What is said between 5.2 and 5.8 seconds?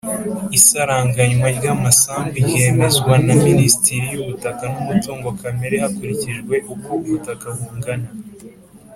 kamere